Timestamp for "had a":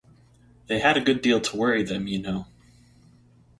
0.79-1.01